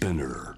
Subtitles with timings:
[0.00, 0.54] Spinner.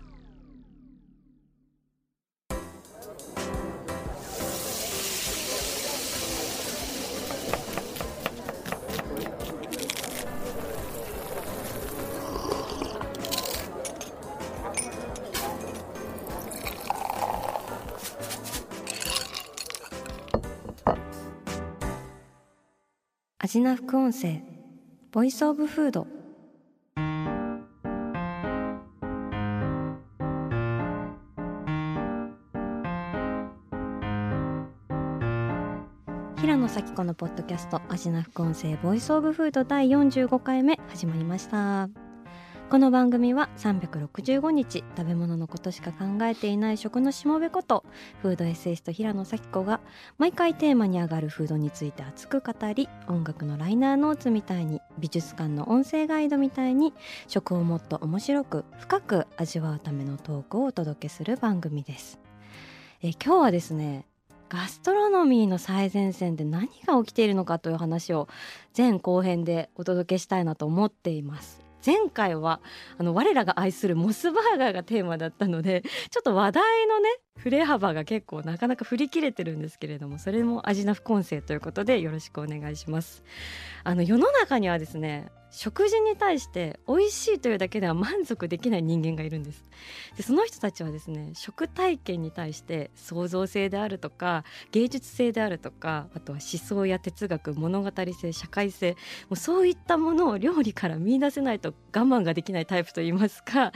[23.39, 24.41] アジナ副音声
[25.11, 26.22] Voice of Food
[36.93, 41.89] 平野咲子のポッドキャスト味な副音声 Voice of Food 第45回目始まりました。
[42.71, 47.85] この番組は365日食べ物のことしか考えていない食のしもべこと
[48.21, 49.81] フードエッセイスト平野咲子が
[50.19, 56.95] 毎回テーマに上がるフードについて熱く語り音楽のライナーノーツみたいに美術館の音声ガイドみたいに
[57.27, 62.19] 食をもっと面白く深く味わうためのトークをお届けする番組です。
[63.03, 64.07] え今日はですね
[64.53, 68.29] ガストロノミーの最前線で何が起きているのかという話を
[68.77, 71.63] 前後編でお届けしたいなと思っています。
[71.85, 72.61] 前回は
[72.99, 77.09] あの我らが愛するモスバーガーがテーマだったのでちょっと話題のね
[77.43, 83.25] 振れ幅が結構なかなか振り切れてるんですけれどもそれも味な副音声ということでよろしくお願いします。
[83.85, 89.63] あの世の中にはですね食事に対して美味しいというだけでは満足できない人間がいるんです。
[90.17, 98.97] でその人たちはですね食体験に対して創造性であるとか芸術性であるとかあとは思想や哲学物語性社会性も
[99.33, 103.73] うそういったものを料理から見出せないと我慢ができないタイプといいますか。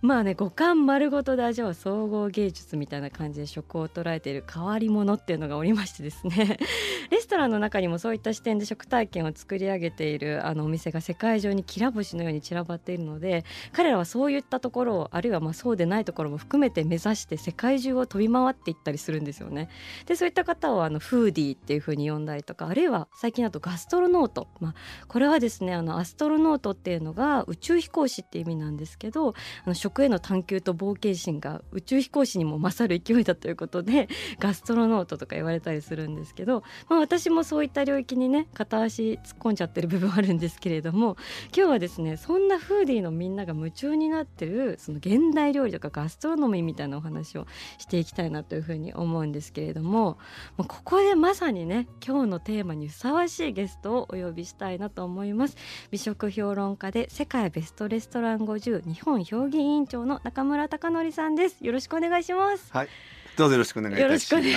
[0.00, 6.58] まあね五感丸ごとで味わう総合芸術みたいないな感じで食を捉えている変わり者っていうのがおりましてですね
[7.10, 19.68] レストランの中にもそういった視点で食体験を作り上げているあのお店が世界中にきら星のように散らばっているので彼らはそういったところをあるいはまあそうでないところも含めて目指して世界中を飛び回っていったりするんですよね。
[20.06, 24.74] でそういった方をあのフーディーっていう風に呼んだりとかあるいは最近だとガストロノート、まあ、
[25.06, 34.08] これはですねあのアストロノートっていうのが宇宙飛行士っていう意味なんですけどあの食への探求と冒険心が宇宙飛行士にも勝る勢いだということで
[34.40, 41.16] ガストロノートとか言われたりするんですけど、まあ、私もそういった領域にね片足突っ込んじゃってる部分あるんですけれども
[41.56, 47.46] 今日はですねそんなフーディーのみんなが夢中になってるその現代料理とかガストロノミーみたいなお話を
[47.78, 50.18] していきたいなというふうに思うんですけれども
[50.56, 55.56] もうここでまさにね今日のテーマにふさわしいゲストをお呼びしたいなと思います。
[55.90, 61.64] 美食評論家で世界ベストレストラン50日本評議委員長の中村貴則さんです。
[61.64, 62.70] よろしくお願いします。
[62.78, 62.88] はい
[63.36, 64.48] どうぞよろしくお願いいたします。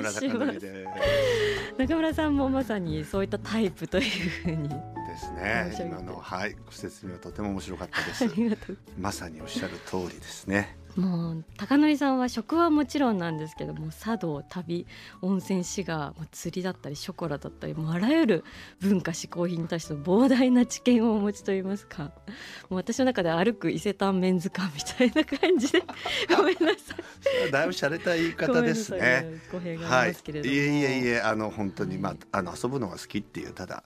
[0.00, 0.54] ます中村。
[1.78, 4.76] 中村さんもまさにそういったタイプというふうにで
[5.18, 8.76] すね今のはいご説明はとても面白かったであす。
[8.98, 10.76] まさにおっしゃる通りですね。
[10.96, 14.86] もう高則さんは食はもちろんなんですけども茶道旅
[15.22, 18.44] 温泉滋賀まあ釣りだったりショコラだったりもうあらゆる
[18.80, 22.12] 文化嗜好品に対しての膨大な知見をお持ちといいますか。
[22.68, 25.82] もう私の中で歩く伊勢丹メンズ館みたいな感じで。
[26.36, 26.94] ごめんなさ
[27.48, 29.40] いだいぶ洒落た言い方ですね。
[29.52, 30.58] 語弊があすけれども、い。
[30.58, 33.84] えいえいえあの本当にまああの遊ぶのが好きっていうただ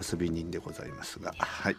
[0.00, 1.76] 遊び人でございますが、はい。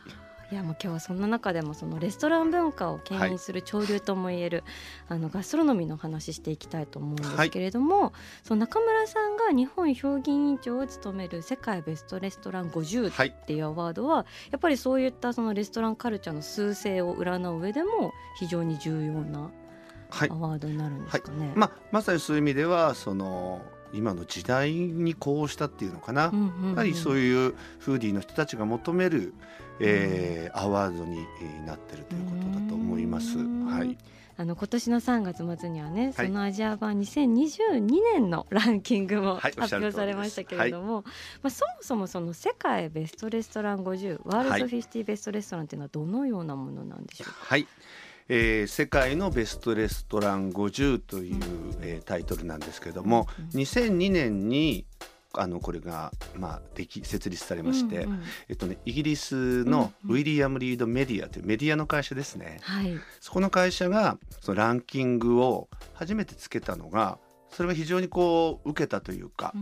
[0.52, 4.64] いやもう今日はそんな中でもそのレストラン文化を牽引する潮流ともいえる、
[5.08, 8.14] あのガストロノミーの話していきたいと思うんですけれども、
[8.44, 19.52] その中村さんが日本評議員長を務める世界ベストレストラン50はいっていうアワードはやっぱりそういったそのレストランカルチャーの趨勢を占う上でも非常に重要な
[20.10, 20.36] はいア。
[20.36, 21.54] ワードになるんですかね。
[21.56, 23.62] まあまさにそういう意味ではその
[23.96, 26.24] 今の時代にこうしたっていうのかな。
[26.24, 26.32] や
[26.76, 29.34] はりそういうフーディーの人たちが求める、
[29.80, 33.38] えーアワードにえーなってるということだと思います。
[33.38, 33.98] うんはい。
[34.38, 41.04] あの今年の3月末にはね、はいそのアジア版2022年のランキングも発表されましたけれども、
[41.42, 47.66] まあ、そもそもその世界ベストレストラン50ワールドはい50ベストレストランっていうのはどのようなものなんでしょうか、はい。
[48.28, 51.38] えー世界のベストレストラン50という、
[51.82, 53.62] えータイトルなんですけども、うん。
[53.62, 54.86] 2002年に
[55.38, 58.24] あのこれがまあでき設立されまして、うんうん。
[58.50, 62.60] えっとねイギリスのウィリアム・リード・メディアというメディアの会社ですね。
[62.62, 67.20] はい、そこの会社がそのランキングを初めてつけたのが
[67.56, 69.54] それが非常にこう受けたというか、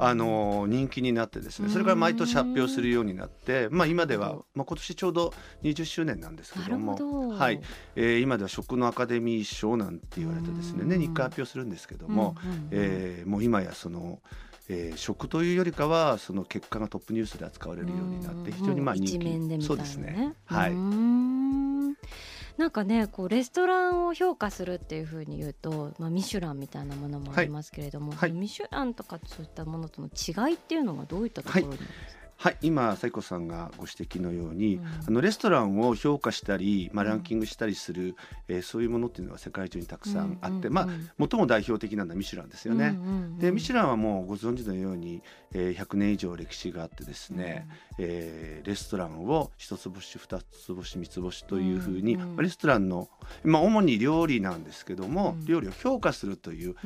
[0.00, 5.32] あの人気になってですねそれから毎年発表するようになって、まあ、今ではまあ、今年ちょうど
[5.62, 6.78] 20周年なんですけなど。
[6.78, 7.60] もはい。
[7.94, 10.88] えー今では食のアカデミー賞なんて言われてですねうん。
[10.88, 12.34] 年に1回発表するんですけども、
[12.72, 14.20] えーもう今やその、
[14.68, 19.18] えー食というよりかはその結果がトップニュースで扱われるようになって非常にまあ人気。
[19.18, 19.60] ね。
[19.60, 20.34] そうですね。
[20.46, 20.72] はい、
[22.56, 28.18] なんかねこうレストランを評価するっていうふうに言うと、まあ、ミシュランみたいなものもありますけれども、はい。
[28.18, 28.32] はい。
[28.32, 34.86] ミシュランとかそういったものとの違いっていうのはどういったところになりますか、はい、今サイコさんがご指摘のように、うん。
[35.08, 38.14] あのレストランを評価したり、まあ、ランキングしたりする、
[38.48, 40.88] えーそういうものっていうのは世界中にたくさんあって、まあ
[41.18, 42.98] 最も代表的なのはミシュランですよね。
[43.38, 45.22] でミシュラランはもうご存知のように、
[45.52, 47.68] えー100年以上歴史があってですね、
[47.98, 53.08] えーレストランを一つ星二つ星三つ星というふうに、うんうんまあレストランの、
[53.44, 55.46] まあ、主に料理なんですけども、うん。
[55.46, 56.76] 料理を評価するという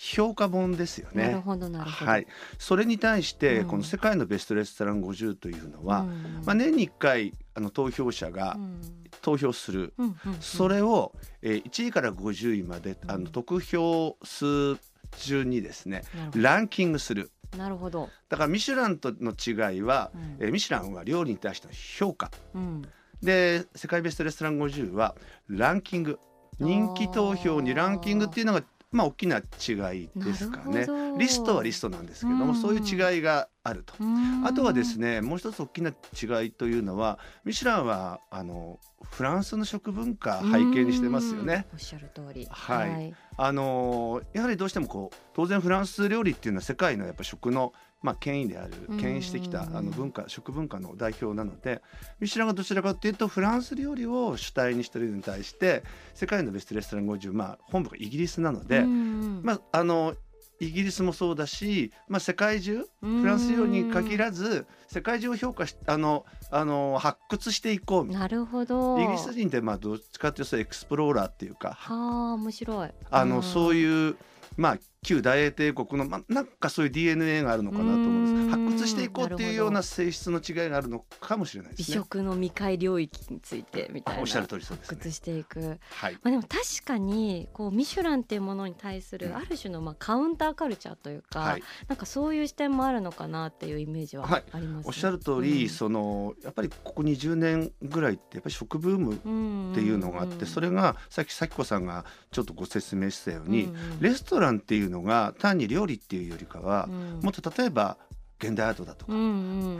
[0.00, 1.24] 評価本ですよね。
[1.24, 3.66] なるほどなるほど、はい、それに対して、うん。
[3.66, 6.42] この世界のベストレストラン50というのは、うん。
[6.44, 8.80] まあ、年に1回あの投票者がうん。
[9.22, 10.40] 投票する、うんうんうん。
[10.40, 11.12] それを、
[11.42, 13.24] えー1位から50位まであうん。
[13.24, 14.76] の得票数
[15.18, 16.04] 順にですね
[16.36, 17.32] ランキングする。
[17.50, 20.36] どなるほど、だからミシュランとの違いは、うん。
[20.38, 22.30] えーミシュランは料理に対しての評価。
[22.54, 22.82] うん。
[23.20, 25.16] で世界ベストレストラン50は
[25.48, 26.20] ランキング。
[26.60, 29.42] 人気投票にランキングっていうのがまあ大きな違
[30.04, 30.86] いですかね。
[31.18, 32.54] リストはリストなんですけども、うん。
[32.54, 33.94] そういう違いがあると。
[34.00, 34.46] うん。
[34.46, 38.78] あとはですねもう一つ大きな違いというのはミシュランはあの
[39.10, 41.66] フランスの食文化背景にしてますよね。
[41.70, 41.76] うん。
[41.76, 42.46] おっしゃる通り。
[42.50, 43.14] はい。
[43.36, 47.72] あのやはりどうしてもこう当然フランス料理っていうのは世界のやっぱ食の
[48.02, 48.98] まあ権威であるうん。
[48.98, 51.82] 牽引してきたあの文化食文化の代表なので
[52.20, 55.82] ミシュランがどちらかというとフランス料理を主体にしているのに対して
[56.14, 60.14] 世界のベストレストラン50まあ本部がイギリスなので、うんまああの
[60.60, 68.26] イギリスもそうだし、まあ、世界中フランス料理に限らず世界中を評価しあのあの発掘していこうな。
[68.26, 68.96] るほど。
[68.96, 72.90] なイギリス人ってまあどっちかというとエクスプローラーっていうかはあ面白い。
[73.10, 74.16] あのそうういう
[74.56, 78.56] まあ旧大英帝国の、まあ、なんかそういう DNA があるのかなと思うんです。
[78.56, 78.68] うん。
[78.68, 81.96] 発掘していこうっていうようなな性質の違いがあるのかもしれないで美すね。
[81.96, 84.96] 食の未開領域についてみたいなあおっしゃる通りそうですね。
[84.96, 86.14] 発掘していく、はい。
[86.14, 89.20] まあ、でも確かにこうミシュランっていうものに対すうん。
[89.20, 94.44] るある種のまあカウンターカルチャーというか、はい、なんかそういう視点もあるのかなっていうイメージははい。
[94.52, 94.88] あります、ね。
[94.88, 95.68] おっしゃる通り、うん。
[95.68, 99.14] そのやっぱりここ20年ぐらいってやっぱり食ブーム
[99.72, 106.86] っていうのがあって、それがさっき咲子さんがちょっとご説明したように、レストランっていうのが単に料理っていうよりかは、
[107.22, 107.96] もっと例えば
[108.40, 109.22] 現代アートだとか、フフ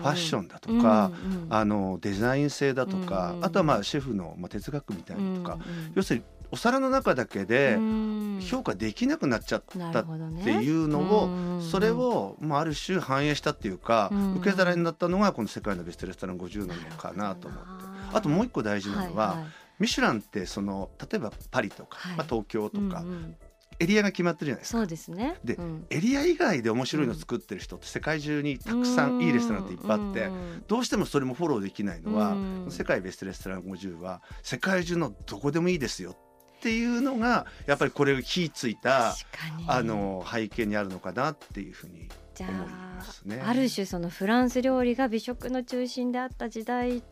[0.03, 1.13] ァッションだとか、
[1.49, 5.59] あのデザイン性だとか、うんあとはまあシェフのまあ哲学みたいなとか、
[5.95, 7.79] 要するにお皿の中だけで
[8.41, 9.63] 評価できなくなっちゃっ
[9.93, 10.05] たっ
[10.43, 17.67] ていうのを、それをまあある種反映したっていうか、うん受け皿になったのがこの世界のベストレストラン50なのかなと思って。
[18.13, 19.45] あともう一個大事なのは、
[19.79, 22.17] ミシュランってその例えばパリとか、はい。
[22.17, 23.05] まあ、東京とか、
[23.81, 24.79] エリアが決まってるじゃないですか。
[24.79, 25.37] そうですね。
[25.45, 25.87] でうん。
[25.91, 32.67] エリア以外で面白いの作ってる人って世界中にたくさんいいレストランっていっぱいあって、うんどうしてもそれもフォローできないのは、うん。
[32.71, 36.17] 世界ベストレストラン50は世界中のどこでもいいですよ
[36.59, 39.15] っていうのがやっぱりこれ火ついた
[39.69, 42.09] あの背景にあるのかなっていうふうに
[42.41, 43.41] 思いあますね。
[43.45, 47.03] ある種そのフランス料理が美食の中心であった時代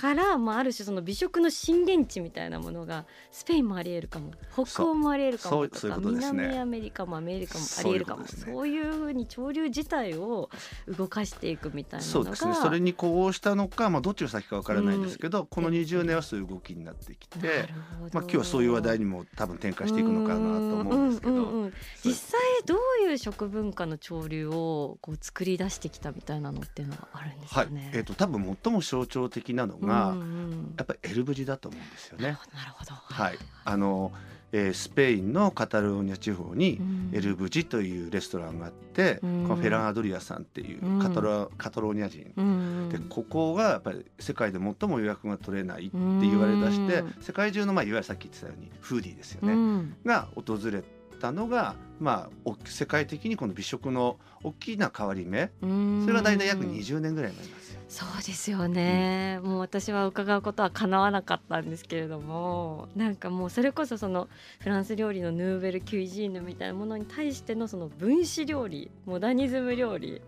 [0.00, 4.32] から、まあ、ある種その美食の震源地みたいなものがスペインもありえるかも。
[4.50, 6.42] 北欧もありえるかもとかそうそういうことですね。
[6.42, 8.24] 南アメリカもアメリカもありえるかも。
[8.26, 10.48] そういうふうに潮流自体を
[10.88, 12.54] 動かしていくみたいなのがそうですね。
[12.54, 17.68] それに呼応したのか、まあ、どっちが先かわからないですけど、この20年はそういう動きになってきて、
[18.14, 21.72] まあ、今日はそういう話題にも多分展開していくのかなと思うんですけど、うんうんうん。
[22.02, 27.66] 実際どういう食文化の潮流をこう作り出してきたみたいなのっていうのがあるんですはい。
[27.66, 27.90] かね。
[27.92, 32.24] えー、と多分最も象徴的なのが、うんうんやっぱりエルブジだと思うんですよね。
[32.24, 32.36] なる
[32.72, 32.94] ほど。
[32.94, 34.12] はい、あの、
[34.52, 37.10] えースペインのカタルーニャ地方にうん。
[37.12, 39.42] エルブジというレストランがあって、うん。
[39.44, 40.98] このフェラン・アドリアさんっていううん。
[41.00, 47.14] カタロ,、カタローニャ人、うんうんでここがやっぱり世界で最も予約が取れないって言われだして、うん。
[47.20, 49.96] 世界中の、まあ、いわゆるさっき言ってたようにフーディーですよね、うん。
[50.04, 50.82] が訪れ
[51.20, 55.50] たのが、まあ、お世界的にこの美食の大きな変わり目。
[55.62, 56.02] うん。
[56.02, 57.80] それが大体約20年ぐらいになりますよ。
[57.90, 64.28] そうですよね、もう私は伺うことはかなわなかったんですけれどもなんかもうそれこそその
[64.60, 70.22] フランス料理のヌーベル・キュイジーヌみたいなものに対してのその分子料理モダニズム料理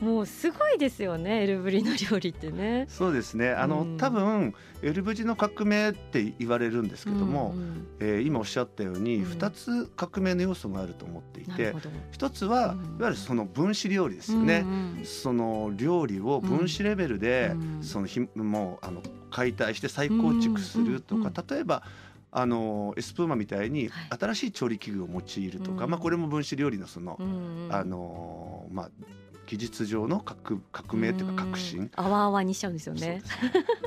[0.00, 2.86] もうすごいですよねエルブリの料理ってね。
[2.88, 3.50] そうですね。
[3.50, 3.96] あの、うん。
[3.96, 9.32] 多分エルブジの革命って言われるんですけども、うんうんえー今おっしゃったようにうん。
[9.32, 11.90] 2つ革命の要素があると思っていて、なるほど。
[12.10, 12.78] 一つは、うん。
[12.78, 14.64] いわゆるその分子料理ですよね。
[14.64, 21.32] うんうんその料理を分子レベルで、うんそのひもうあの解体して再構築するとか、うんうん。
[21.48, 21.82] 例えば
[22.32, 24.18] あのエスプーマみたいにはい。
[24.18, 25.90] 新しい調理器具を用いるとか、うん。
[25.90, 27.74] まあ、これも分子料理のその、うんうん。
[27.74, 28.90] あのまあ
[29.46, 31.90] 技術上の革革命っていうか革新。
[31.96, 33.22] あわあわにしちゃうんですよね。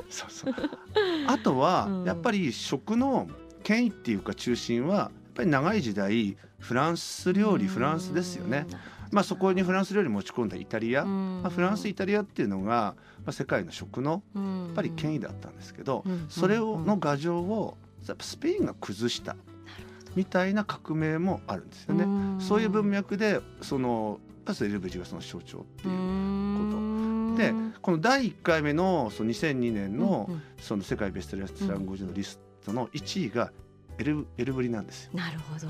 [0.08, 0.54] そうそう。
[1.26, 3.28] あとはやっぱり食の
[3.62, 8.66] 権威っていうか中心はやっぱり長い時代フランス料理フランスですよね。
[9.10, 14.40] まあ、そこにフランス料理持ち込んだイタリア、まあ、フランスイタリアっていうのが、まあ、世界の食のや
[14.72, 19.36] っぱり権威だったんですけど、それをの牙城をやっぱスペインが崩した
[20.14, 22.06] みたいな革命もあるんですよね。
[22.40, 27.36] そういう文脈でそのパスエルブジがその象徴っていうこと。
[27.36, 27.52] で
[27.82, 33.52] この第1回目のその2002年のその世界ベストレストラン50のリストの1位が
[33.98, 35.10] エルエルブリなんですよ。
[35.12, 35.66] なるほど。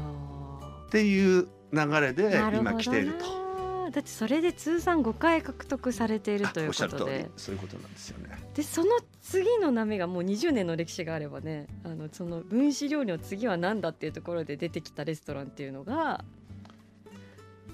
[0.87, 3.91] っていう流れで今来ていると。
[3.91, 7.29] だってそれで通算5回獲得されているということで。
[7.37, 8.29] そういうことなんですよね。
[8.55, 8.91] でその
[9.23, 16.25] 次の波がもう20年の歴史があればねあのその分子料理の次は何だっていうところで出てきたレストランっていうのが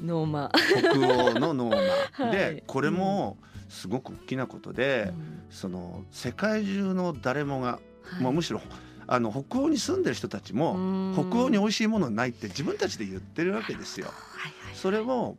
[0.03, 0.51] ノーマ。
[0.79, 1.77] 北欧のノーマ、
[2.27, 3.37] はい、でこれも
[3.69, 7.81] すごく大きなことで、うん、その世界中の誰もが、は
[8.21, 8.61] い、もうむしろ
[9.07, 14.09] あの北欧に住んでる人たちも北欧に美味しいものないって自分たちで言ってるわけですよ。
[14.75, 15.37] それを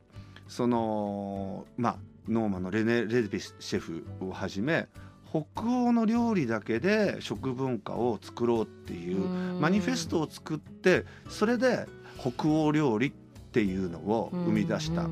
[0.47, 1.95] そのまあ
[2.27, 4.88] ノーマのレネ・レビシェフをはじめ
[5.29, 9.19] 北欧の料理だけで食文化を作ろうっていう
[9.59, 11.88] マニフェストを作ってそれで
[12.19, 13.25] 北欧料理って
[13.62, 15.07] いうのを生み出した。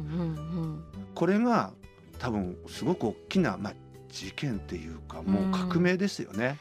[1.15, 1.71] これが
[2.19, 3.73] 多分すごく大きな、まあ、
[4.09, 6.57] 事件っていうかもう革命ですよね。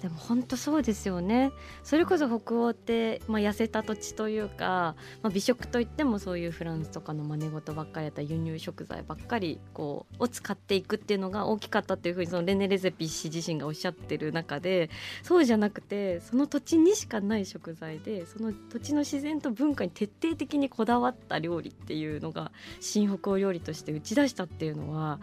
[0.00, 1.52] でも本当そうですよね。
[1.82, 14.88] それこそ北欧って、まあ、痩せた土地というか、まあ、美食といってもそういうフランスとかの真似事ばっかりやった輸入食材ばっかりこうを使っていくっていうのが大きかったっていうふうにそのレネ・レゼピ氏自身がおっしゃってる中で
[15.22, 25.20] そうじゃなくてその土地にしかない食材でその土地の自然と文化に徹底的にこだわった料理っていうのが新北欧料理として打ち出したっていうのは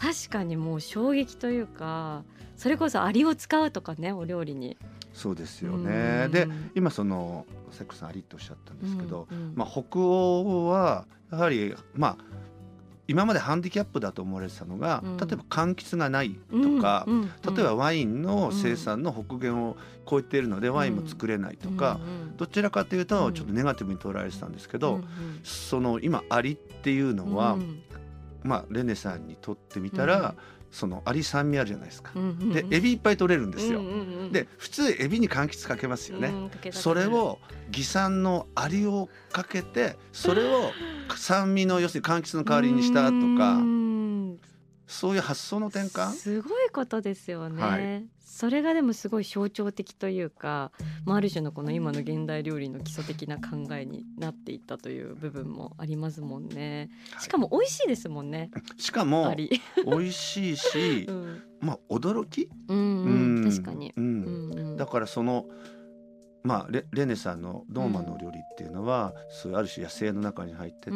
[0.00, 2.24] 確かにもう衝撃というか。
[2.60, 4.76] それこそアリを使うとかねお料理に。
[5.14, 12.16] そうですよね、で今そのセックさんアリっておっしゃったんですけど、うんうん、まあ、北欧はやはりまあ
[13.08, 19.76] 今までハンディキャップだと思われてたのが、うん、例えば柑橘がないとか、うんうん、例えばワインの生産の北限を
[20.08, 21.98] 超えているのでワインも作れないとか、
[22.36, 25.00] どちらかというとちょっとネガティブに捉えられてたんですけど、
[25.42, 27.56] その今アリっていうのは、
[28.42, 30.34] まあレネさんにとってみたら、
[30.70, 32.12] そのアリ酸味あるじゃないですか、
[32.52, 33.82] でエビいっぱい取れるんですよ、
[34.30, 37.38] で普通エビに柑橘かけますよね、うん、それを
[37.70, 40.72] 偽酸のアリをかけてそれを
[41.16, 43.60] 酸味の要するに柑橘の代わりにしたとか
[44.90, 46.10] そういう発想の転換？
[46.10, 50.72] すごいことですよね、はい、それがでもすごい象徴的というか、
[51.04, 56.90] まあ、ある種のこの今の現代料理の基礎的な考えになっていったという部分もありますもんね。
[57.20, 65.46] しかも美味しいですもんね、 しかも美味しいし、 うん、まあ驚き、うん、うん、確かに、うん、だからその
[66.42, 70.94] まあ、レレネさんのドーマの料理っていうのは、うん、そういうある種野生の中に入ってって、う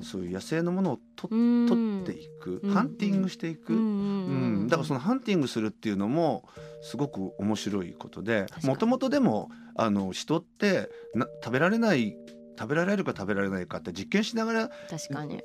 [0.02, 6.48] そういう野生のものをと、うん、取っていく、ハンティングしていく、うんだからそのハンティングするっていうのも
[6.82, 12.16] すごく面白いことでもともとでもあの人ってな食べられない
[12.58, 14.70] 食べられるか食べられないかって実験しながら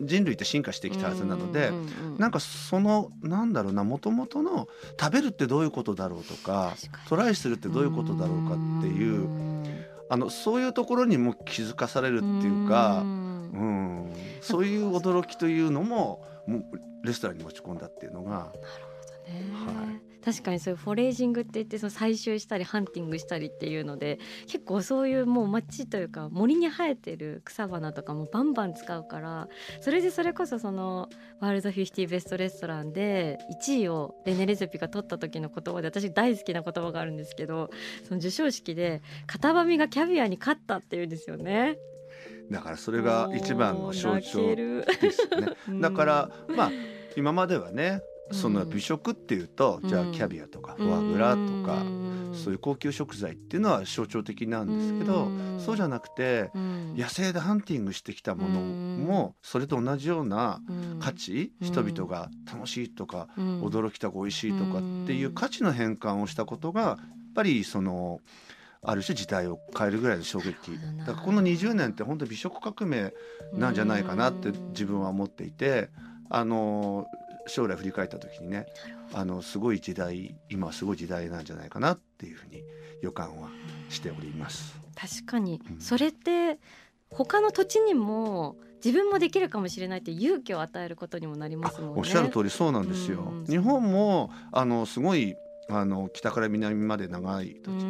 [0.02, 1.72] 人類って進化してきたはずなので、
[2.18, 4.68] なんかそのなんだろうなもともとの
[5.00, 6.74] 食べるってどういうことだろうとか
[7.08, 9.28] トライするってどういうことだろうかっていう
[10.10, 14.14] あのそういうところにも気づかされるっていうかうん。
[14.42, 16.64] そういう驚きというのもも
[17.04, 18.30] レストランに持ち込んだっていうのが。
[18.32, 18.50] なる
[19.66, 29.48] ほどね、はい確かにそういうフォレージングって言ってその採集したりハンティングしたりっていうので結構そういうもう街というか森に生えてる草花とかもバンバン使うから
[29.82, 31.10] それでそれこそその
[31.40, 37.72] ワールド50ベストレストランで1位をレネ・レゼピが取った時の言葉で私大好きな言葉があるんですけど
[38.04, 41.78] その授賞式で型紙がキャビアに勝ったっていうんですよね。
[42.52, 45.28] だからそれが一番の象徴です
[45.72, 45.82] ね。
[45.82, 46.72] だから まあ
[47.16, 51.84] 今まではねその美食っていうと、じゃあキャビアとかフォアグラとか、
[52.34, 60.62] そういう高級食材っていうのは象徴的なんですけど、そうじゃなくて、野生でハンティングしてきたものもそれと同じような
[61.00, 66.98] 価値、人々が楽しいとか、驚きたく美味しいとかっていう価値の変換をしたことがやっ
[67.36, 68.20] ぱりその。
[68.82, 70.72] ある種時代を変えるぐらいの衝撃。
[71.00, 73.14] だからこの20年って本当美食革命
[73.54, 75.90] なんじゃないかなって自分は思っていて
[76.30, 77.06] あの
[77.50, 78.68] 将来振り返った時にね
[79.14, 82.64] あのすごい時代今すごい時代なんじゃないかなっていうふうに
[83.02, 83.50] 予感は
[83.90, 84.80] しております。
[84.96, 86.60] 確かに、うん、それって
[87.10, 92.00] 他の土地にも自分もできるかもしれないって勇気を与えることにもなりますもんね。
[92.00, 93.34] おっしゃる通りそうなんですよ。
[93.48, 95.36] 日本もあのすごい
[95.70, 97.86] あの北から南まで長い土地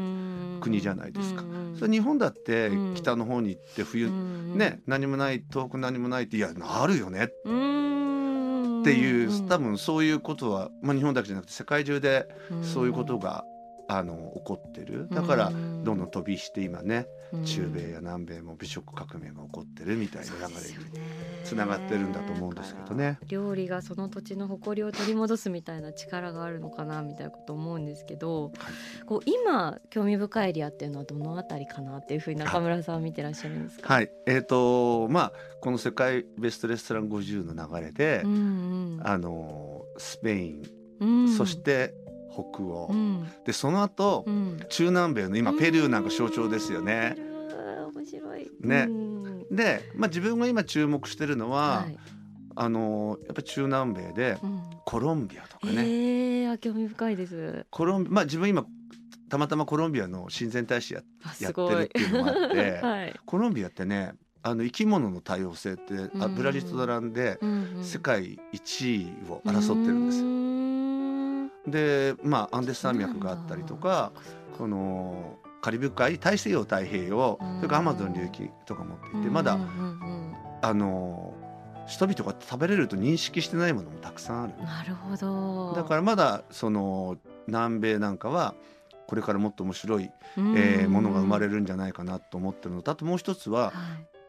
[0.61, 1.43] 国じゃないですか。
[1.77, 7.29] それ日本だって北の方に行って冬ね何もない遠く何もないっていやあるよね
[8.89, 12.27] っていう多分そういうことは、まあ、日本だけじゃなくて世界中で
[12.63, 13.45] そういうことが
[13.91, 15.07] あの起こってる。
[15.11, 17.07] だからどんどん飛びして今ね
[17.43, 20.55] 中米や南米も美食革命が起こってるみたいな流れに
[21.43, 23.17] つながってるんだと思うんですけどね。
[23.27, 33.91] 料理がその土地の誇りを取り戻すみたいな力があるのかなみたいなこと思うんですけど、はい、こう今興味深いエリアっていうのはどのあたりかなっていうふうに中村さんは見てらっしゃるんですか？
[33.91, 38.35] はい、えっ、ー、とまあこの世界ベストレストラン50の流れで、うんう
[38.97, 40.63] ん、あのスペイン、
[40.99, 41.93] うん、そして
[42.31, 47.15] 北欧、うん、でその後、うん、中南米の今ペルーなんか象徴ですよね。
[47.93, 48.51] 面白い。
[48.61, 48.87] ね、
[49.51, 51.97] で、まあ、自分が今注目してるのは、はい、
[52.55, 54.37] あのやっぱり中南米で、
[54.85, 55.73] コロンビアとかね。
[55.73, 57.65] えー、興味深いです。
[57.69, 58.65] コロンまあ自分今
[59.29, 61.01] たまたまコロンビアの親善大使や
[61.39, 67.39] やってるっていうのもあって、 はい、コロンビアってねあの生き物の多様性ってあブラジルと並んで
[67.81, 70.78] 世界一位を争ってるんですよ。
[71.67, 74.11] でまあアンデス山脈があったりとか
[74.57, 79.57] このカリブ海大西洋太平洋それからアマゾン流域とか持っていてまだ
[80.61, 81.33] あの
[81.87, 84.53] 人々が食べれると認識してないものもたくさんある。
[84.63, 85.73] なるほど。
[85.73, 88.53] だからまだその南米なんかは
[89.07, 93.73] これからもっと面白い、えー、ものが生まれるんじゃないかなと思ってるのとあともう一つは、はい、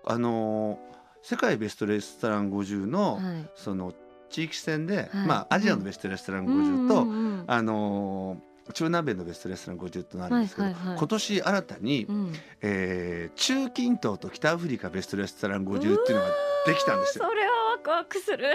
[0.06, 0.78] あの
[1.22, 3.92] 世界ベストレストラン50の、はい、その
[4.30, 12.32] 地域戦で、はい、まあアジアのベストレストラン50と、うん、あのー、中南米のベストレストラン50となるんですけど、はいはいはい、今年新たに、うん、
[12.62, 16.30] えー、中近東と北アフリカベストレストラン50っていうのが
[16.66, 17.26] できたんですよ。
[17.28, 18.54] それはワクワクする。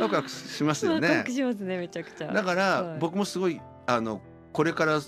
[0.00, 1.08] ワクワクしますよね。
[1.08, 2.32] ワクワクしますねめちゃくちゃ。
[2.32, 4.20] だから、はい、僕もすごいあの
[4.52, 5.00] これから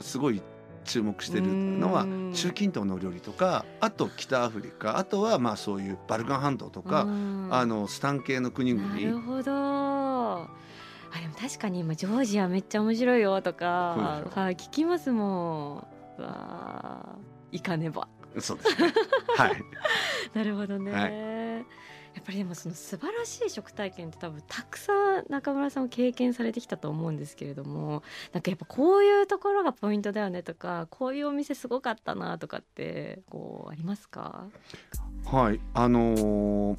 [0.00, 0.42] すごい
[0.84, 7.06] 注目してるのは中近東の料理とかあと北アフリカあとはまあそういうバルカン半島とか
[7.50, 8.94] あのスタン系の国々。
[8.94, 15.86] なるほどあでも確かに今ジョージアめっちゃ面白いよとかはい聞きますも
[16.18, 16.22] ん。
[16.22, 17.16] わ
[17.52, 18.06] 行かねば。
[18.38, 18.92] そうですね。
[19.36, 19.62] はい。
[20.34, 20.92] なるほどね。
[20.92, 21.79] はい
[22.14, 34.46] やっぱりでもその素晴らしい食体験って多分たくさん中村さんも経験されてきたと思うんですけれどもなんかやっぱこういうところがポイントだよねとかこういうお店すごかったなとかってこうありますか？
[35.24, 36.76] はいあのー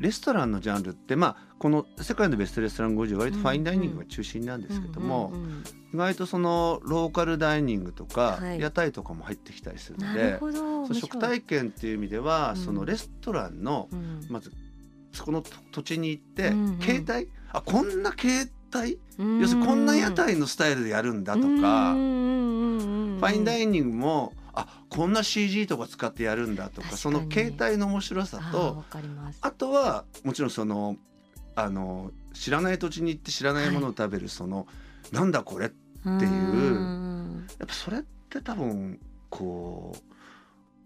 [0.00, 5.32] レストランのジャンルってまあこの世界のベストレストラン50割とファインダイニングが中心なんですけども
[5.92, 13.88] 意外とそのローカルダイニングとか屋台とかも入ってきたりするので、はい、食体験っていう意味では、そのレストランの
[14.28, 14.52] まず
[15.12, 17.30] そこの土地に行って、携帯？
[17.52, 18.98] あこんな携帯？
[19.40, 21.94] 要するにこんな屋台のスタイルでやるんだとか。
[23.14, 28.84] ファインダイニングもあこんな CG とか使ってやるんだとかその携帯の面白さと
[29.40, 30.96] あとはもちろんその
[31.56, 34.66] あの知らない土地に行って知らないものを食べる、はい、その
[35.12, 37.24] なんだこれっていう。
[37.58, 38.98] やっぱそれって多分
[39.30, 39.94] こ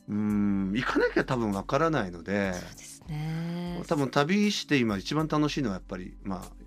[0.08, 3.82] ううん行かなきゃ多分わからないのでそうですね。
[3.86, 6.57] 多分旅して今一番楽しいのはやっぱりまあ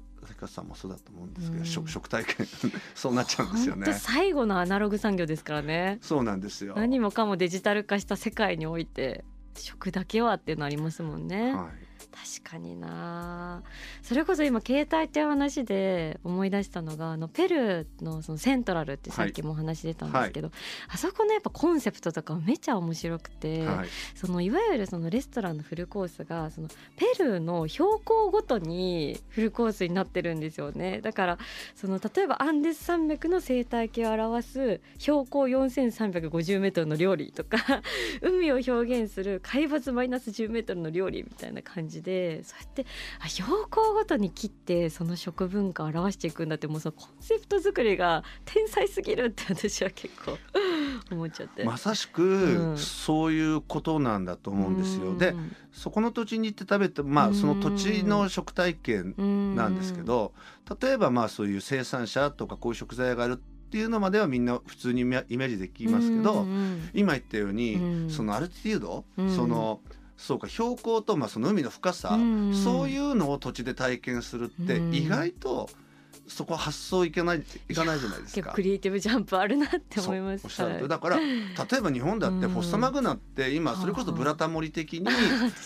[0.48, 2.48] 関さんもそうだと思うんですけど、うん、食食体験
[2.96, 3.94] そうなっちゃうんですよね。
[3.94, 6.00] 最後のアナログ産業ですからね。
[6.02, 6.74] そうなんですよ。
[6.76, 9.24] 何もかもデジタル化した世界において
[9.56, 13.64] 食だけはっていうのありますもんね、はい確かにな。
[14.02, 20.56] それこそ今携帯っていう話で思い出したのがあのペルーのそのセントラルってさっきもお話出たんですけど、はい、
[20.90, 31.02] あそこのやっぱコンセプトとかめちゃ面白くて、はい、そのいわゆるそのレストランのフルコースがそのペルーの標高ごとにフルコースになってるんですよね。
[31.02, 31.38] だから
[31.76, 37.58] その例えばアンデス山脈の生態系を表す標高4350メートルの料理とか
[38.22, 42.86] 海を表現する海抜マイナス10メートルの料理みたいな感じでそうやって
[43.20, 50.38] あ標高ごとに切ってその食文化を表していくんだってもうそのコンセプト作りが天才すぎるって私は結構
[51.12, 51.64] 思っちゃって。
[51.64, 55.12] まさしく、そういうことなんだと思うんですよ。
[55.12, 55.36] うん、で
[55.72, 60.34] そこの土地に行って食べてまあその土地の食体験なんですけど、
[60.82, 63.38] 例えばまあそういう生産者とかこういう食材があるっ
[63.72, 66.46] ていうのまではみんな普通にイメージできますけど、
[66.94, 69.80] 今言ったように、そのアルティテュード、その
[70.22, 75.68] そうか標高とまあその海の深さ、うん、そういうのを土地で体験するって意外と
[76.28, 78.52] そこは発想いけないいかないじゃないですか。
[78.54, 80.46] クリエイティブジャンプあるなって思います。
[80.46, 81.26] おっしゃるだから例
[81.78, 85.08] えば日本だってフォッサマグナって今それこそブラタモリ的に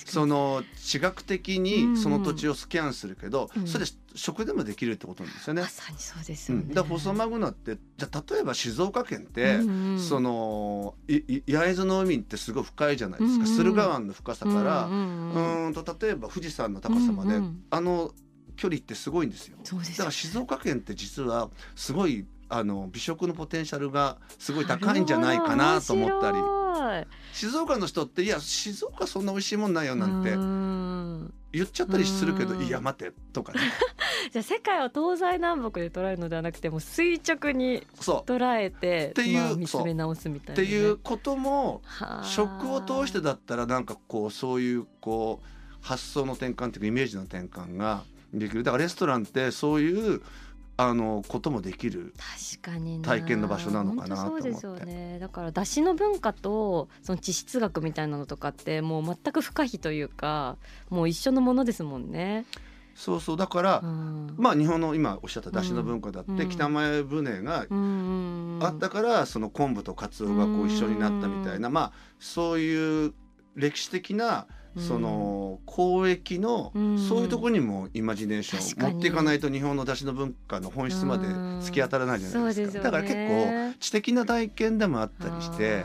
[0.06, 5.62] その地学的にその土地をスキャンするけど、それで食でもできるってことなんですよね。
[5.62, 6.74] まさにそうですよね。
[6.74, 9.60] だフォッサマグナってじゃ例えば静岡県って、
[10.00, 17.39] その焼津の海ってすごい深いじゃないですか、駿河湾の深さから、うんと例えば富士山の高さまで、
[17.70, 18.12] あの
[18.56, 19.58] 距離ってすごいんですよ。
[19.63, 26.38] すだから静岡県って実はすごいあの美食のポテンシャルがすごい高いんじゃないかなと思ったり。
[27.34, 30.30] 静岡の人っていや静岡そんな美味しいもんないよなんて
[31.58, 33.60] 言っちゃったりするけどいや待てとかね。
[34.32, 41.82] じゃあ世界を東西南北で捉えるのではなくても垂直に捉えてっていう、まあ、見つめ直すみたいな、ね、っていうことも
[42.24, 48.04] 食を通してだったらなんかこうそういうこう発想の転換っていうかイメージの転換が
[48.39, 48.63] できる。
[48.63, 50.21] だからレストランってそういう
[50.78, 52.13] あのこともできる
[53.02, 54.41] 体験の場所なのかなと思って。
[54.41, 55.19] そうですよね。
[55.19, 60.58] だから出汁の文化とその地質学みたいなのとかってもう全く不可避というか
[60.89, 62.45] もう一緒のものですもんね。
[62.93, 63.38] そうそう。
[63.38, 67.67] だから、うん、まあ日本の今おっしゃった出汁の文化だって、うん、北前船が
[68.62, 73.13] あったから、その昆布とカツオがこう一緒になったみたいな、まあそういう
[73.56, 76.72] 歴史的なその交易の、
[77.08, 85.84] そういうところにもイマジネーションを持っていかないと日本の出汁の文化の本質まで突き当たらないじゃないですか、だから結構知的な体験でもあったりして。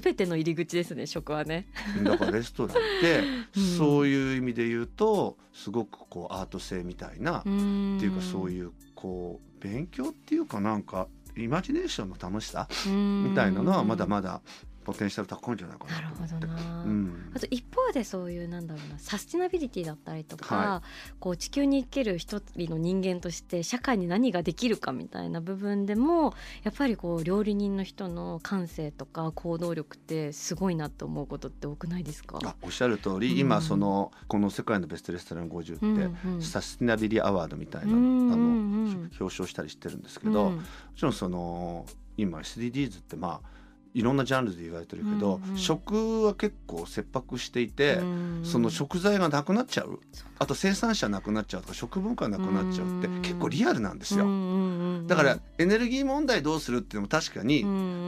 [0.00, 1.66] 全ての入り口ですね食はね。
[2.02, 3.22] だからレストランって
[3.76, 14.40] そういう意味で言うとすごくこうアート性みたいなっていうかそういうこう勉強っていうかなんかイマジネーションの楽しさみたいなのはまだまだ
[14.84, 32.38] ポテンシャル高いんじゃないかななるほどな、うん、あと一方でそういうなんだろうなサスティナビリティだったりとか、はい、こう地球に生きる一人の人間として社会に何ができるかみたいな部分でもやっぱりこう料理人の人の感性とか行動力ってすごいなと思うことって多くないですか？
[32.44, 40.62] あおっしゃる通り、うん、今そのこの世界のベストレストラン50って、うんうん、サスティナビリアワードみたいな、うんうん、あの表彰したりしてるんですけど、も
[40.96, 43.51] ちろんその今 SDGs ってまあ
[43.94, 48.38] いろんなジャンルで言われてるけど、うんうん、食は結構切迫していて、うん。
[48.38, 50.00] うん、その食材がなくなっちゃう。
[50.38, 57.64] あと生産者なくなっちゃうとか食文化なくなっちゃうって結構リアルなんですよ、うんうん、だからエネルギー問題どうするっていうのも確かに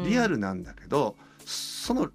[0.08, 2.08] リアルなんだけど、その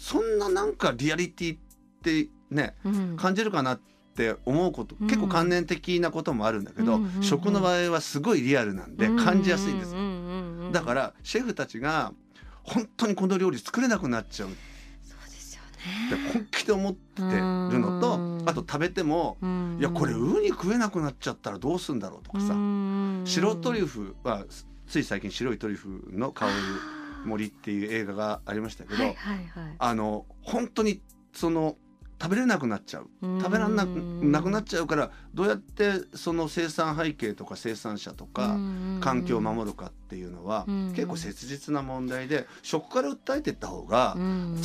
[0.00, 1.58] そんななんかリアリティっ
[2.02, 3.80] てね、うん、感じるかなっ
[4.16, 10.72] て思うこと結構観念的なこともあるんだけど、うんうんうん、食の場合はすごいリアルなんで感じやすいんですよ。
[10.72, 12.12] だからシェフたちが
[12.64, 14.48] 本当にこの料理作れなくなっちゃう。
[15.02, 15.62] そうですよ
[16.16, 16.30] ね。
[16.32, 17.28] 本気で思ってる
[17.78, 19.36] のとあと食べても
[19.78, 22.54] いやこれウニ食えなくなっちゃったらどうするんだろうとかさ。
[23.24, 24.44] 白トリュフは
[24.86, 26.52] つい最近白いトリュフの香る
[27.24, 31.00] 森っていう映画がありましたけど、はいはいはい、あの本当に
[31.32, 31.76] その
[32.20, 33.08] 食べれなくなっちゃう。
[33.40, 38.56] 食べられななくなっちゃうからどうやってその生産背景とか生産者とか
[39.00, 44.14] 環境を守るかっていうのは結構切実な問題で食から訴えていった方が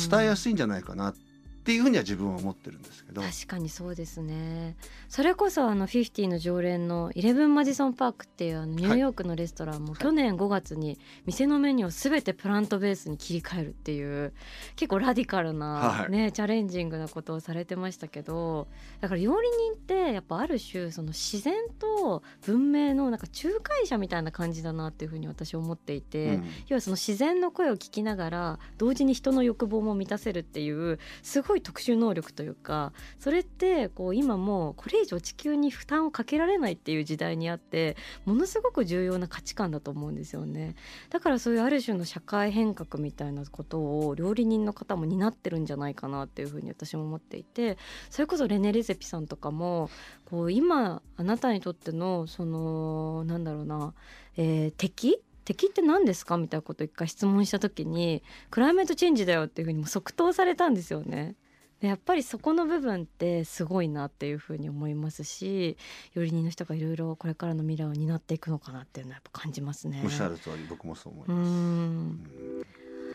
[0.08, 1.20] 伝えやすいんじゃないかなって
[1.60, 3.20] っていうふうには自分は思ってるんですけど。
[3.20, 4.76] 確かにそうですね。
[5.08, 14.32] それこそあの50の常連のイレブンマジソンパークっていうあのニューヨークのレストランも去年5月に店のメニューを全てプラントベースに切り替えるっていう
[14.76, 18.68] 結構ラディカルなね、はい、チャレンジングなことをされてましたけど
[19.00, 40.76] だから料理人ってやっぱある種その自然と文明のなんか仲介者みたいな感じだなっていうふうに私思っていて、うん、要はその自然の声を聞きながら同時に人の欲望も満たせるっていうすごい特殊能力というかそれってこう今もうこれ以上地球に負担をかけられないっていう時代にあってものすごく重要な価値観だと思うんですよね。
[41.10, 47.78] だからそういうある種の社会変革みたいなことを料理人の方も担ってるんじゃないかなっていうふうに私も思っていて
[48.10, 49.90] それこそレネ・レゼピさんとかも
[50.26, 53.94] こう今あなたにとってのそのなんだろうな、
[54.36, 61.34] えー、敵敵って何ですかみたいなことを一回質問した時にクライメートチェンジだよっていうふうにも即答されたんですよね。
[61.80, 65.76] でやっぱりそこの部分ってすごいなっていうふうに思いますし
[66.14, 70.00] 料理人の人がいろいろこれからの未来を担っていくのかなっていうのはやっぱ感じますね。
[70.04, 72.39] おっしゃる通り僕もそう思います。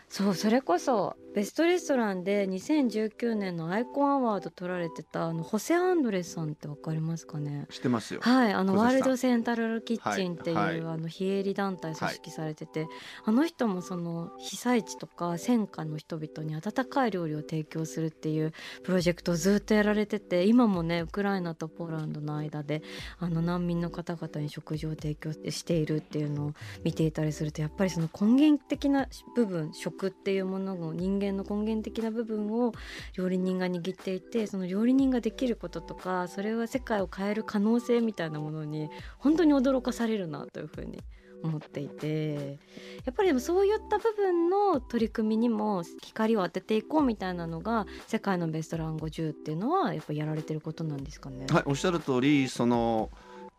[0.08, 7.66] そうそれこそベストレストランで2019年のアイコンアワード取られてたあのホセ・アンドレスさんってわかりますかね？
[7.68, 8.20] 知ってますよ。
[8.22, 12.88] はいあのワールドセンタルキッチンっていう、はいはい、あの非営利団体組織されてて、はい、
[13.26, 22.80] あの人もその被災地とか戦火の人々に温かい料理を提供するっていうプロジェクトをずっとやられてて今もねウクライナとポーランドの間で
[23.18, 32.72] あの難民の方々に食事を提供しているっていうのを見ていたりするとやっぱりその根源的な部分食っていうものの人間の根源的な部分を
[33.14, 41.02] 料理人が握っていてその料理人ができることとかそれは世界を変える可能性みたいなものに本当に驚かされるなというふうに
[41.42, 42.58] 思っていて
[43.04, 51.46] やっぱりでもそういった部分の取り組みにも光を当てていこうみたいなのが世界のベストラン50っていうのはやっぱやられてることなんですかね？
[51.50, 53.10] はい、おっしゃる通りその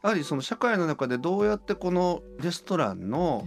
[0.03, 3.45] やはりその社会の中でどうやってこのレストランの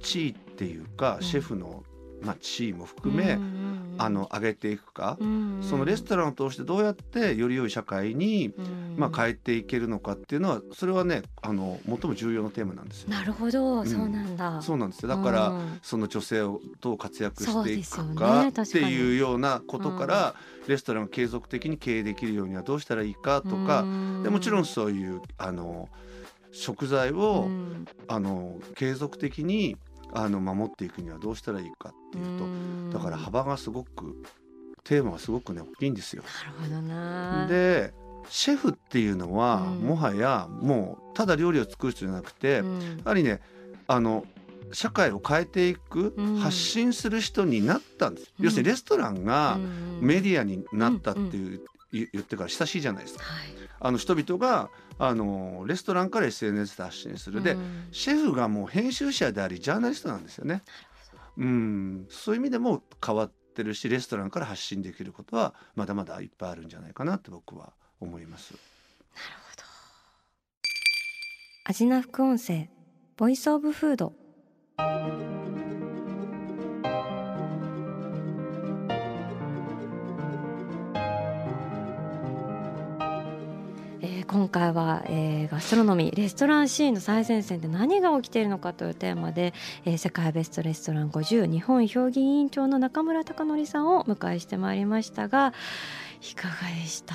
[0.00, 1.84] 地位っていうか、うん、シェフの
[2.22, 13.10] まあ、地位も含め、うんうん、あの上げていくか、うんうん、そのレストランを通してどうやってより良い社会に、うん、まあ、変えていけるのかっていうのはそれはねあの最も重要なテーマなんですよ。
[13.10, 14.62] なるほど、うん、そうなんだ。
[14.62, 15.08] そうなんですよ。
[15.08, 15.52] だから、
[15.82, 20.34] その女性をどう活躍していくか、ね、っていうようなことから、
[20.66, 23.84] レストランを継続的に経営できるようにはどうしたらいいかとか、
[24.22, 25.88] でもちろんそういうあの
[26.52, 27.48] 食材を、
[28.08, 29.76] あの継続的に
[30.12, 32.38] あの守っていくにはどうしたらいいかっていう
[32.92, 34.22] とだから幅がすごく
[34.84, 36.22] テーマがすごくね大きいんですよ。
[36.22, 37.46] なるほどな。
[37.46, 37.92] で
[38.28, 42.62] シェフっていうのは、もはやもうただ料理を作る人じゃなくて、や
[43.04, 43.40] はりね
[43.86, 44.24] あの
[44.72, 49.58] 社会を変えていく、発信する人になったんです、要するにレストランが
[50.00, 51.60] メディアになったっていう、
[51.92, 53.24] 言ってから親しいじゃないですか。
[53.24, 57.56] はい、あの人々があのレストランから SNS で発信するで、
[57.90, 60.62] シェフがもう編集者でありジャーナリストなんですよね。
[61.36, 68.52] うんそういう意味でも変わってるしレストランから発信できることはまだまだいっぱいあるんじゃないかなって僕は思います。
[68.52, 68.62] なる
[69.50, 69.62] ほど。
[71.64, 72.68] アジナ副音声
[73.16, 74.12] ボイスオブフード
[84.30, 89.52] 今回は、えー、ガストロノミーレストランシーンの最前線で何が起きているのかというテーマで、
[89.84, 95.52] えー、世界ベストレストラン50日本評議委員長の中村貴則さんを迎えしてまいりましたが
[96.22, 97.14] いかがでした？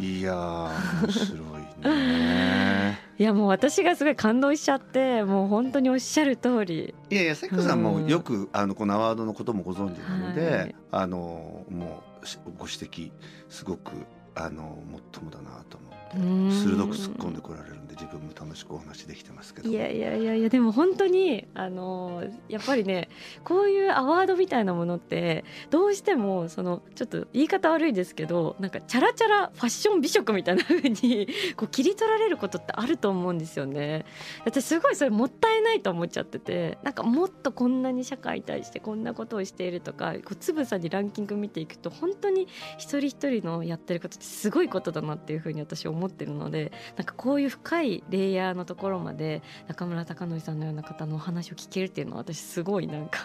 [0.00, 0.70] いや
[1.02, 1.36] 面白
[1.84, 2.98] いね。
[3.20, 6.94] いやもう私がすごい感動しちゃってもう本当におっしゃる通り。
[7.10, 12.02] いやいや関子さんもよく、うん、あのこのアワードのこともご存知なので、はい、あのも
[12.46, 13.10] うご指摘
[13.50, 13.90] すごく
[14.34, 18.19] あのもっともだなと思鋭く突っ込んでこられるんで自分
[18.50, 23.08] 楽しくお話できてますけどいやいやいやいやでも本当にあのやっぱりね
[23.44, 34.04] こういうアワードみたいなものってどうしてもそのちょっと言い方悪いですけどなんかチャラチャラファッション美食みたいな風にこう切り取られることってあると思うんですよね。
[34.44, 53.20] 私すごいそれもったいないと思っちゃっててなんかもっとこんなに社会に対してこんなことをしているとかこうつぶさにランキング見ていくと本当に一人一人のやってることってすごいことだなっていうふうに私思思ってるのでなんかこういう深いレイヤーのところまで中村貴則さんのような方のお話を聞けるっていうのは私すごいなんか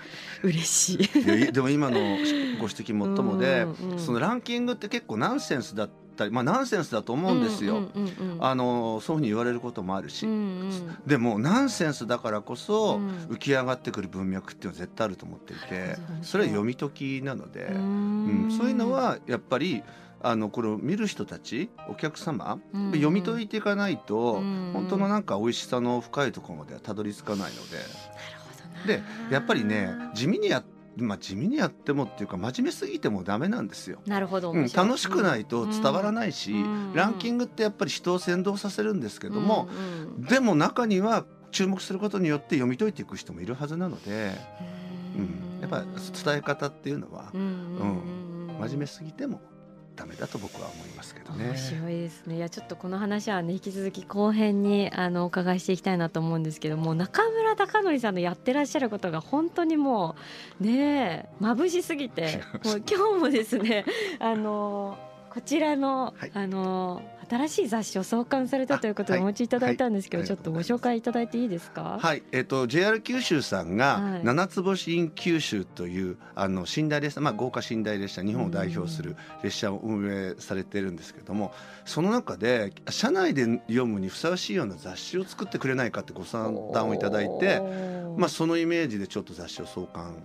[0.42, 1.48] 嬉しい。
[1.48, 7.82] いでも今のご指摘もっともで、うんうん、そのランキングって結構ナンセンスだったりまあナンセンスだと思うんですよ、
[8.40, 12.96] あのそういうふうに言われることもあるし、うんうん、でもナンセンスだからこそ
[13.28, 19.82] 浮き上がってくる文脈っていうのは絶対あると思っていて、それは読み解きなので、うん、そういうのはやっぱり
[20.22, 22.86] あのこれを見る人たちお客様、うん。
[22.86, 24.66] うん、読み解いていかないと、うん。
[24.66, 27.78] うん、本当のなんか美味しさの深いところまではたどり着かないので。
[28.86, 30.64] でやっぱりね地味にや
[30.96, 34.00] まあ、地味にやってもっていうか真面目すぎてもダメなんですよ。
[34.06, 36.92] なるほど、うん、楽しくないと伝わらないし、うん。
[36.94, 44.32] ランキングってやっぱり人を先導させるんですけども、うんうん、でも中には注目することによって読み解いていく人もいるはずなので、
[45.16, 48.50] うん、やっぱ伝え方っていうのは、うん。
[48.60, 49.40] 真面目すぎても
[49.96, 51.46] ダメだと僕は思いますけどね。
[51.46, 52.36] 面白いですね。
[52.36, 60.16] いやちょっとこの話はね引き続き後編にあのお伺いしていきたいなと思うんですけども中村貴則さんのやってらっしゃることが本当にも
[60.60, 63.84] うね眩しすぎて もう今日もですね
[64.18, 64.98] あの
[65.30, 71.98] こちらの、はい、あの新しい雑誌を創刊されたということでお持ちいただいたんですけど、ちょっとご紹介いただいていいですか？
[72.00, 81.52] はい、えっ、ー、と JR 九州さんが七つ星 in 九州というあの寝台列車、まあ豪華寝台列車日本を代表する列車を運営されているんですけども、
[81.84, 87.60] その中で社内で読むにふさわしいような雑誌を作ってくれないかってご相談をいただいて、
[88.16, 90.16] まあそのイメージでちょっと雑誌を創刊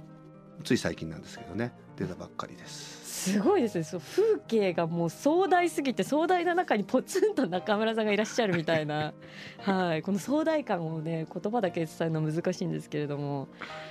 [0.63, 3.84] つい最近なんですけどね出たばっかりですすごいですね。
[3.84, 9.13] そう風景がもう壮大すぎて壮大な中にポツンと中村さんがいらっしゃるみたいな。
[9.63, 10.01] はい。
[10.01, 13.47] この壮大感をね言葉だけで伝えるの難しいんですけれども。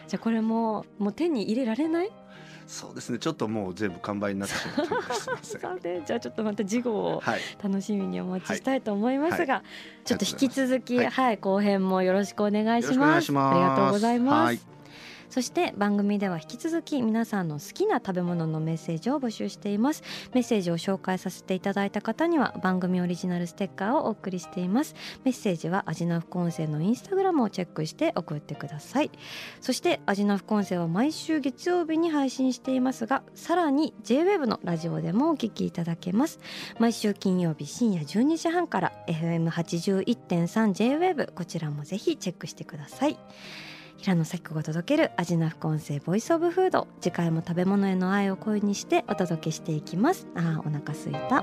[0.06, 2.10] じゃあこれももう手に入れられない？
[2.66, 3.18] そうですね。
[3.18, 7.22] ちょっともう全部完売になってしまったすみませんじゃあちょっとまた次号を
[7.62, 9.62] 楽しみにお待ちしたいと思いますが、はい。
[9.62, 9.68] は
[10.02, 13.32] い、ちょっと引き続き、はい、はい、後編もよろしくお願いします。
[13.32, 14.66] ありがとうございます、
[15.30, 20.02] そして番組では引き続き皆さんの好きな食べ物のメッセージを募集しています。
[20.32, 24.94] メッセージを紹介させていただいた方には番組オリジナルステッカーをお送りしています。
[25.24, 29.10] メッセージは味の副音声のインスタグラムをチェックして送ってください。
[29.60, 36.38] そして味の副音声は毎週月曜日に配信していますがさらに JWEB のラジオでもお聞きいただけます。
[36.78, 43.16] 毎週金曜日深夜12時半から FM81.3JWEB こちらもぜひチェックしてください。
[44.04, 46.86] 平野咲子が届ける味な副音声ボイスオブフード。
[47.00, 50.26] 次回も食べ物への愛を声にしてお届けしていきます。
[50.34, 51.42] あーお腹すいた。